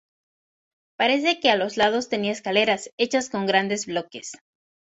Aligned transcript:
Parece 0.97 1.39
que 1.39 1.51
a 1.51 1.55
los 1.55 1.77
lados 1.77 2.09
tenían 2.09 2.31
escaleras, 2.31 2.89
hechas 2.97 3.29
con 3.29 3.45
grandes 3.45 3.85
bloques. 3.85 4.31